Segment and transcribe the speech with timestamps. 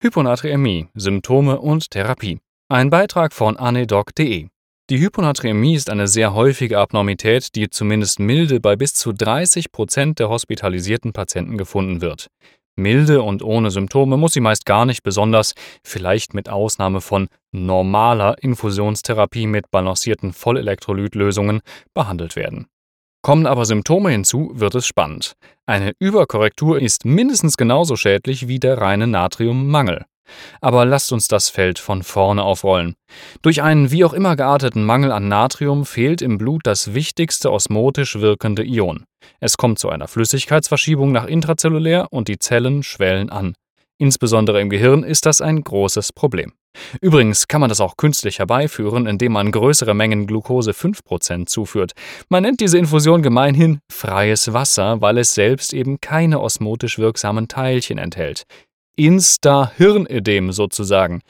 [0.00, 2.38] Hyponaträmie, Symptome und Therapie.
[2.68, 4.46] Ein Beitrag von anedoc.de.
[4.90, 10.20] Die Hyponaträmie ist eine sehr häufige Abnormität, die zumindest milde bei bis zu 30 Prozent
[10.20, 12.28] der hospitalisierten Patienten gefunden wird.
[12.76, 18.40] Milde und ohne Symptome muss sie meist gar nicht besonders, vielleicht mit Ausnahme von normaler
[18.40, 21.60] Infusionstherapie mit balancierten Vollelektrolytlösungen,
[21.92, 22.68] behandelt werden.
[23.22, 25.34] Kommen aber Symptome hinzu, wird es spannend.
[25.66, 30.04] Eine Überkorrektur ist mindestens genauso schädlich wie der reine Natriummangel.
[30.60, 32.94] Aber lasst uns das Feld von vorne aufrollen.
[33.42, 38.20] Durch einen wie auch immer gearteten Mangel an Natrium fehlt im Blut das wichtigste osmotisch
[38.20, 39.04] wirkende Ion.
[39.40, 43.54] Es kommt zu einer Flüssigkeitsverschiebung nach intrazellulär und die Zellen schwellen an.
[43.98, 46.52] Insbesondere im Gehirn ist das ein großes Problem.
[47.00, 51.92] Übrigens kann man das auch künstlich herbeiführen, indem man größere Mengen Glucose 5% zuführt.
[52.28, 57.98] Man nennt diese Infusion gemeinhin freies Wasser, weil es selbst eben keine osmotisch wirksamen Teilchen
[57.98, 58.44] enthält.
[58.96, 61.22] Insta-Hirnödem sozusagen.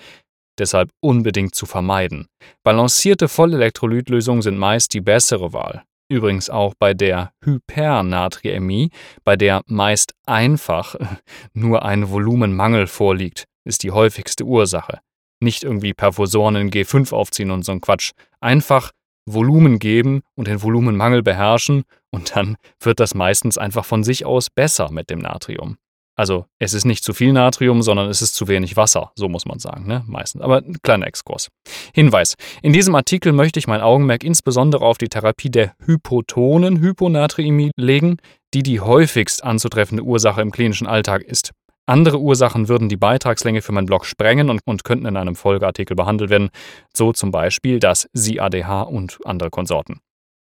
[0.59, 2.27] Deshalb unbedingt zu vermeiden.
[2.65, 5.85] Balancierte Vollelektrolytlösungen sind meist die bessere Wahl.
[6.11, 8.91] Übrigens auch bei der Hypernatriämie,
[9.25, 10.97] bei der meist einfach
[11.53, 15.01] nur ein Volumenmangel vorliegt, ist die häufigste Ursache.
[15.41, 18.13] Nicht irgendwie Perfusoren in G5 aufziehen und so ein Quatsch.
[18.41, 18.93] Einfach
[19.27, 24.51] Volumen geben und den Volumenmangel beherrschen und dann wird das meistens einfach von sich aus
[24.51, 25.77] besser mit dem Natrium.
[26.19, 29.47] Also es ist nicht zu viel Natrium, sondern es ist zu wenig Wasser, so muss
[29.47, 30.03] man sagen, ne?
[30.09, 30.43] meistens.
[30.43, 31.49] Aber ein kleiner Exkurs.
[31.95, 32.35] Hinweis.
[32.61, 38.17] In diesem Artikel möchte ich mein Augenmerk insbesondere auf die Therapie der hypotonen Hyponatriämie legen,
[38.53, 41.53] die die häufigst anzutreffende Ursache im klinischen Alltag ist.
[41.89, 45.97] Andere Ursachen würden die Beitragslänge für meinen Blog sprengen und, und könnten in einem Folgeartikel
[45.97, 46.51] behandelt werden,
[46.95, 50.01] so zum Beispiel das SIADH und andere Konsorten.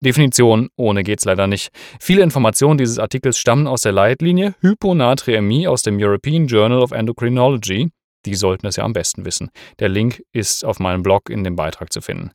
[0.03, 1.69] Definition, ohne geht's leider nicht.
[2.01, 7.91] Viele Informationen dieses Artikels stammen aus der Leitlinie Hyponatriämie aus dem European Journal of Endocrinology.
[8.25, 9.51] Die sollten es ja am besten wissen.
[9.79, 12.31] Der Link ist auf meinem Blog in dem Beitrag zu finden.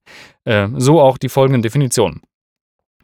[0.46, 2.22] Äh, so auch die folgenden Definitionen.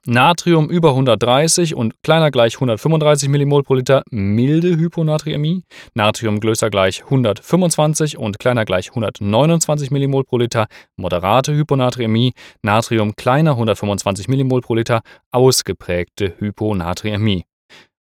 [0.08, 5.64] Natrium über 130 und kleiner gleich 135 mmol pro Liter milde Hyponatriämie,
[5.96, 12.32] Natrium größer gleich 125 und kleiner gleich 129 mmol pro Liter moderate Hyponatriämie,
[12.62, 17.44] Natrium kleiner 125 mmol pro Liter ausgeprägte Hyponatriämie.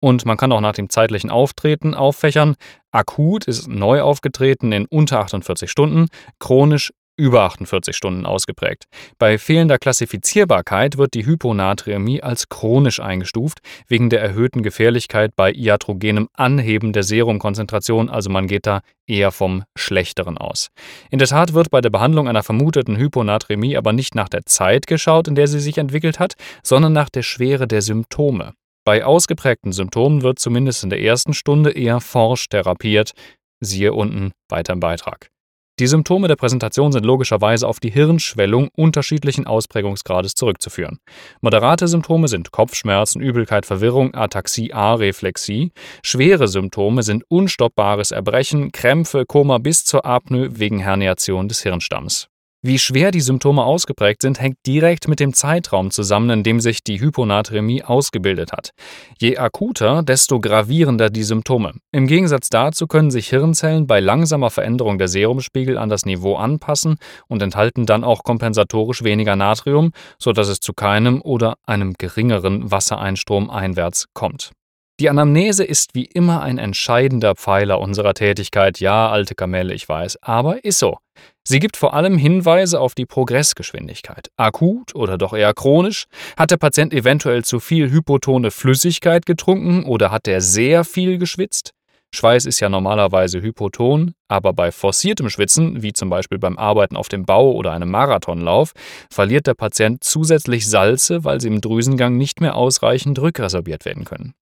[0.01, 2.57] Und man kann auch nach dem zeitlichen Auftreten auffächern.
[2.91, 6.07] Akut ist neu aufgetreten in unter 48 Stunden,
[6.39, 8.87] chronisch über 48 Stunden ausgeprägt.
[9.19, 16.29] Bei fehlender Klassifizierbarkeit wird die Hyponatriämie als chronisch eingestuft, wegen der erhöhten Gefährlichkeit bei iatrogenem
[16.33, 20.69] Anheben der Serumkonzentration, also man geht da eher vom Schlechteren aus.
[21.11, 24.87] In der Tat wird bei der Behandlung einer vermuteten Hyponatremie aber nicht nach der Zeit
[24.87, 28.55] geschaut, in der sie sich entwickelt hat, sondern nach der Schwere der Symptome.
[28.87, 33.13] Bei ausgeprägten Symptomen wird zumindest in der ersten Stunde eher forsch therapiert.
[33.61, 35.29] Siehe unten weiter im Beitrag.
[35.81, 40.99] Die Symptome der Präsentation sind logischerweise auf die Hirnschwellung unterschiedlichen Ausprägungsgrades zurückzuführen.
[41.41, 45.73] Moderate Symptome sind Kopfschmerzen, Übelkeit, Verwirrung, Ataxie, Areflexie.
[46.03, 52.30] Schwere Symptome sind unstoppbares Erbrechen, Krämpfe, Koma bis zur Apnoe wegen Herniation des Hirnstamms.
[52.63, 56.85] Wie schwer die Symptome ausgeprägt sind, hängt direkt mit dem Zeitraum zusammen, in dem sich
[56.85, 58.73] die Hyponatremie ausgebildet hat.
[59.19, 61.73] Je akuter, desto gravierender die Symptome.
[61.91, 66.99] Im Gegensatz dazu können sich Hirnzellen bei langsamer Veränderung der Serumspiegel an das Niveau anpassen
[67.29, 73.49] und enthalten dann auch kompensatorisch weniger Natrium, sodass es zu keinem oder einem geringeren Wassereinstrom
[73.49, 74.53] einwärts kommt.
[75.01, 78.81] Die Anamnese ist wie immer ein entscheidender Pfeiler unserer Tätigkeit.
[78.81, 80.99] Ja, alte Kamelle, ich weiß, aber ist so.
[81.43, 84.29] Sie gibt vor allem Hinweise auf die Progressgeschwindigkeit.
[84.37, 86.05] Akut oder doch eher chronisch?
[86.37, 91.71] Hat der Patient eventuell zu viel hypotone Flüssigkeit getrunken oder hat er sehr viel geschwitzt?
[92.15, 97.09] Schweiß ist ja normalerweise hypoton, aber bei forciertem Schwitzen, wie zum Beispiel beim Arbeiten auf
[97.09, 98.73] dem Bau oder einem Marathonlauf,
[99.11, 104.35] verliert der Patient zusätzlich Salze, weil sie im Drüsengang nicht mehr ausreichend rückresorbiert werden können.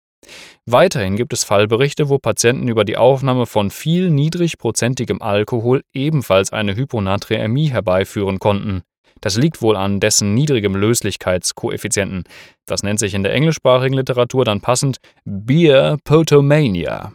[0.66, 6.74] Weiterhin gibt es Fallberichte, wo Patienten über die Aufnahme von viel niedrigprozentigem Alkohol ebenfalls eine
[6.74, 8.82] Hyponaträmie herbeiführen konnten.
[9.20, 12.24] Das liegt wohl an dessen niedrigem Löslichkeitskoeffizienten.
[12.66, 17.12] Das nennt sich in der englischsprachigen Literatur dann passend Beer Potomania.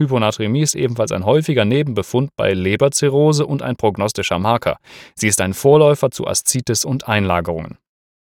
[0.00, 4.76] Hyponatremie ist ebenfalls ein häufiger Nebenbefund bei Leberzirrhose und ein prognostischer Marker.
[5.14, 7.78] Sie ist ein Vorläufer zu Aszites und Einlagerungen.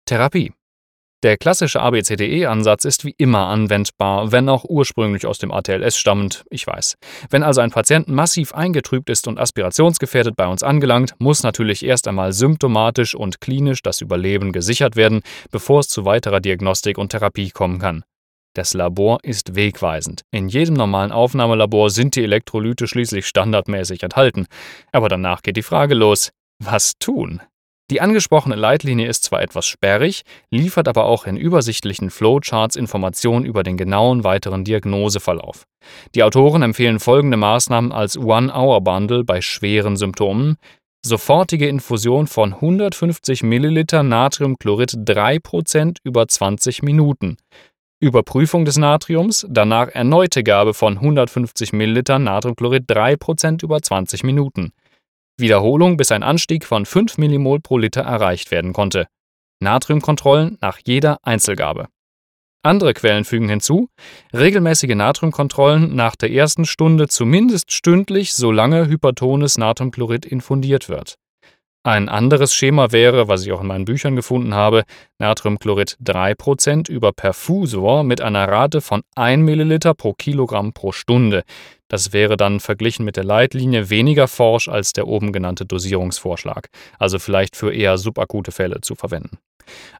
[0.07, 0.53] Therapie
[1.25, 6.67] der klassische ABCDE-Ansatz ist wie immer anwendbar, wenn auch ursprünglich aus dem ATLS stammend, ich
[6.67, 6.97] weiß.
[7.31, 12.07] Wenn also ein Patient massiv eingetrübt ist und aspirationsgefährdet bei uns angelangt, muss natürlich erst
[12.07, 17.51] einmal symptomatisch und klinisch das Überleben gesichert werden, bevor es zu weiterer Diagnostik und Therapie
[17.51, 18.05] kommen kann.
[18.55, 20.23] Das Labor ist wegweisend.
[20.31, 24.47] In jedem normalen Aufnahmelabor sind die Elektrolyte schließlich standardmäßig enthalten.
[24.93, 27.41] Aber danach geht die Frage los, was tun?
[27.91, 33.63] Die angesprochene Leitlinie ist zwar etwas sperrig, liefert aber auch in übersichtlichen Flowcharts Informationen über
[33.63, 35.65] den genauen weiteren Diagnoseverlauf.
[36.15, 40.57] Die Autoren empfehlen folgende Maßnahmen als One-Hour-Bundle bei schweren Symptomen.
[41.03, 47.39] Sofortige Infusion von 150 ml Natriumchlorid 3% über 20 Minuten.
[48.01, 54.73] Überprüfung des Natriums, danach erneute Gabe von 150 ml Natriumchlorid 3% über 20 Minuten.
[55.39, 59.07] Wiederholung, bis ein Anstieg von 5 mmol pro Liter erreicht werden konnte.
[59.61, 61.89] Natriumkontrollen nach jeder Einzelgabe.
[62.63, 63.89] Andere Quellen fügen hinzu,
[64.35, 71.17] regelmäßige Natriumkontrollen nach der ersten Stunde zumindest stündlich, solange hypertones Natriumchlorid infundiert wird.
[71.89, 74.85] Ein anderes Schema wäre, was ich auch in meinen Büchern gefunden habe,
[75.19, 81.45] Natriumchlorid 3% über Perfusor mit einer Rate von 1 ml pro Kilogramm pro Stunde.
[81.89, 86.69] Das wäre dann verglichen mit der Leitlinie weniger forsch als der oben genannte Dosierungsvorschlag,
[86.99, 89.39] also vielleicht für eher subakute Fälle zu verwenden.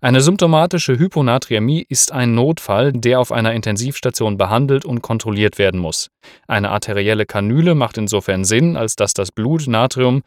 [0.01, 6.11] Eine symptomatische Hyponatriämie ist ein Notfall, der auf einer Intensivstation behandelt und kontrolliert werden muss.
[6.47, 10.23] Eine arterielle Kanüle macht insofern Sinn, als dass das Blutnatrium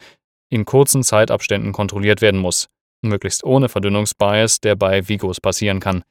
[0.51, 2.67] in kurzen Zeitabständen kontrolliert werden muss,
[3.01, 6.03] möglichst ohne Verdünnungsbias, der bei Vigos passieren kann.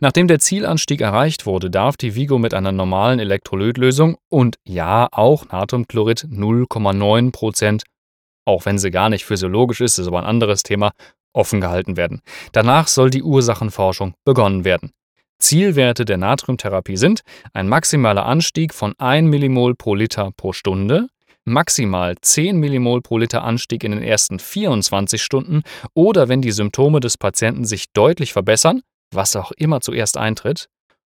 [0.00, 5.46] Nachdem der Zielanstieg erreicht wurde, darf die Vigo mit einer normalen Elektrolytlösung und ja auch
[5.48, 7.82] Natriumchlorid 0,9%,
[8.44, 10.92] auch wenn sie gar nicht physiologisch ist, ist aber ein anderes Thema,
[11.32, 12.20] offen gehalten werden.
[12.52, 14.92] Danach soll die Ursachenforschung begonnen werden.
[15.38, 17.20] Zielwerte der Natriumtherapie sind
[17.52, 21.08] ein maximaler Anstieg von 1 Millimol pro Liter pro Stunde,
[21.46, 25.62] maximal 10 Millimol pro Liter Anstieg in den ersten 24 Stunden
[25.94, 28.82] oder wenn die Symptome des Patienten sich deutlich verbessern,
[29.14, 30.68] was auch immer zuerst eintritt,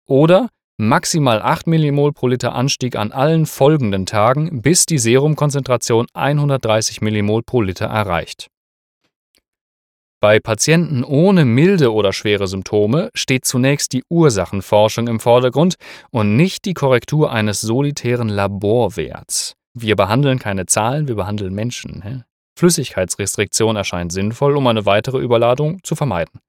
[0.06, 7.01] oder maximal 8 Millimol pro Liter Anstieg an allen folgenden Tagen, bis die Serumkonzentration 130
[7.01, 8.50] Millimol pro Liter erreicht.
[10.19, 15.75] Bei Patienten ohne milde oder schwere Symptome steht zunächst die Ursachenforschung im Vordergrund
[16.09, 19.56] und nicht die Korrektur eines solitären Laborwerts.
[19.79, 22.24] Wir behandeln keine Zahlen, wir behandeln Menschen.
[22.57, 26.39] Flüssigkeitsrestriktion erscheint sinnvoll, um eine weitere Überladung zu vermeiden.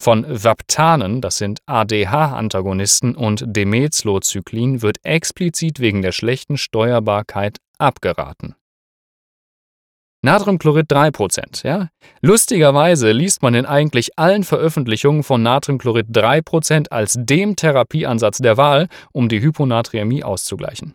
[0.00, 8.54] Von Vaptanen, das sind ADH-Antagonisten, und Demezlocyclin wird explizit wegen der schlechten Steuerbarkeit abgeraten.
[10.22, 11.88] Natriumchlorid 3%, ja?
[12.20, 18.88] Lustigerweise liest man in eigentlich allen Veröffentlichungen von Natriumchlorid 3% als dem Therapieansatz der Wahl,
[19.12, 20.94] um die Hyponatriämie auszugleichen.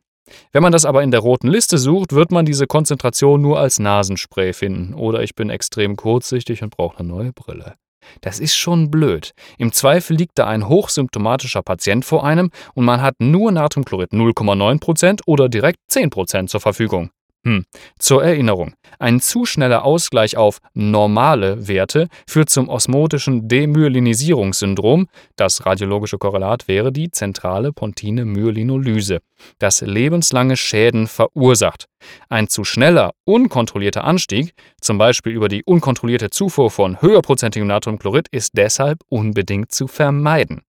[0.51, 3.80] Wenn man das aber in der roten Liste sucht, wird man diese Konzentration nur als
[3.80, 4.94] Nasenspray finden.
[4.94, 7.75] Oder ich bin extrem kurzsichtig und brauche eine neue Brille.
[8.21, 9.31] Das ist schon blöd.
[9.57, 15.21] Im Zweifel liegt da ein hochsymptomatischer Patient vor einem und man hat nur Natriumchlorid 0,9%
[15.25, 17.12] oder direkt 10% zur Verfügung.
[17.45, 17.66] Hm.
[18.00, 25.07] Zur Erinnerung, ein zu schneller Ausgleich auf normale Werte führt zum osmotischen Demyelinisierungssyndrom.
[25.36, 29.19] Das radiologische Korrelat wäre die zentrale pontine Myelinolyse,
[29.60, 31.88] das lebenslange Schäden verursacht.
[32.30, 38.51] Ein zu schneller, unkontrollierter Anstieg, zum Beispiel über die unkontrollierte Zufuhr von höherprozentigem Natriumchlorid, ist
[38.56, 40.62] deshalb unbedingt zu vermeiden.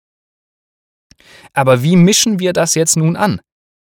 [1.52, 3.40] Aber wie mischen wir das jetzt nun an?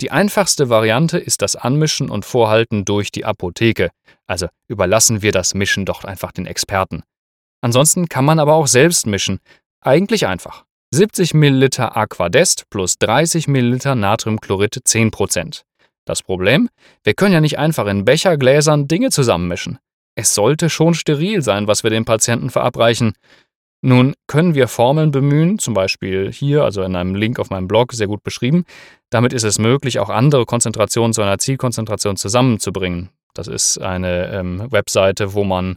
[0.02, 3.90] Die einfachste Variante ist das Anmischen und Vorhalten durch die Apotheke,
[4.26, 7.04] also überlassen wir das Mischen doch einfach den Experten.
[7.60, 9.38] Ansonsten kann man aber auch selbst mischen.
[9.80, 10.64] Eigentlich einfach.
[10.90, 15.62] 70 ml Aquadest plus 30 ml Natriumchlorid 10%.
[16.04, 16.68] Das Problem?
[17.04, 19.78] Wir können ja nicht einfach in Bechergläsern Dinge zusammenmischen.
[20.16, 23.12] Es sollte schon steril sein, was wir dem Patienten verabreichen.
[23.84, 27.92] Nun können wir Formeln bemühen, zum Beispiel hier, also in einem Link auf meinem Blog,
[27.92, 28.64] sehr gut beschrieben.
[29.10, 33.10] Damit ist es möglich, auch andere Konzentrationen zu einer Zielkonzentration zusammenzubringen.
[33.34, 35.76] Das ist eine ähm, Webseite, wo man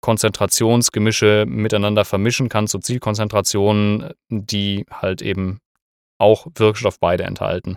[0.00, 5.60] Konzentrationsgemische miteinander vermischen kann zu Zielkonzentrationen, die halt eben
[6.18, 7.76] auch Wirkstoff beide enthalten.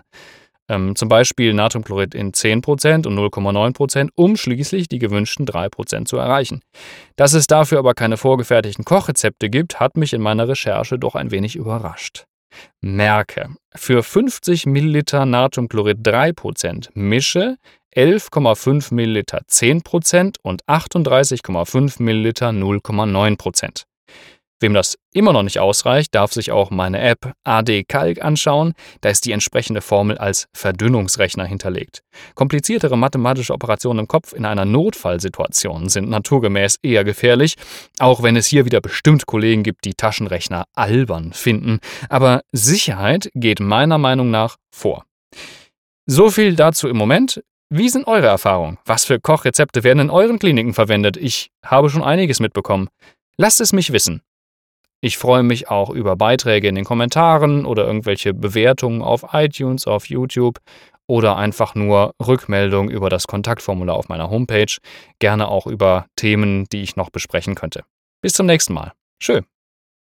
[0.68, 6.60] Ähm, zum Beispiel Natriumchlorid in 10% und 0,9%, um schließlich die gewünschten 3% zu erreichen.
[7.16, 11.30] Dass es dafür aber keine vorgefertigten Kochrezepte gibt, hat mich in meiner Recherche doch ein
[11.30, 12.24] wenig überrascht.
[12.80, 17.56] Merke, für 50 ml Natriumchlorid 3% mische
[17.94, 23.84] 11,5 ml 10% und 38,5 ml 0,9%.
[24.58, 28.72] Wem das immer noch nicht ausreicht, darf sich auch meine App AD Kalk anschauen.
[29.02, 32.02] Da ist die entsprechende Formel als Verdünnungsrechner hinterlegt.
[32.34, 37.56] Kompliziertere mathematische Operationen im Kopf in einer Notfallsituation sind naturgemäß eher gefährlich,
[37.98, 41.80] auch wenn es hier wieder bestimmt Kollegen gibt, die Taschenrechner albern finden.
[42.08, 45.04] Aber Sicherheit geht meiner Meinung nach vor.
[46.06, 47.42] So viel dazu im Moment.
[47.68, 48.78] Wie sind eure Erfahrungen?
[48.86, 51.16] Was für Kochrezepte werden in euren Kliniken verwendet?
[51.16, 52.88] Ich habe schon einiges mitbekommen.
[53.36, 54.22] Lasst es mich wissen.
[55.00, 60.08] Ich freue mich auch über Beiträge in den Kommentaren oder irgendwelche Bewertungen auf iTunes, auf
[60.08, 60.58] YouTube
[61.06, 64.74] oder einfach nur Rückmeldungen über das Kontaktformular auf meiner Homepage.
[65.18, 67.84] Gerne auch über Themen, die ich noch besprechen könnte.
[68.22, 68.92] Bis zum nächsten Mal.
[69.22, 69.44] Schön.